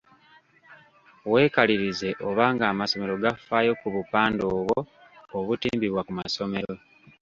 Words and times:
Weekalirize 1.31 2.09
oba 2.27 2.45
ng’amasomero 2.53 3.13
gafaayo 3.23 3.71
ku 3.81 3.87
bupande 3.95 4.43
obwo 4.55 4.79
obutimbibwa 5.37 6.01
ku 6.07 6.11
masomero. 6.19 6.73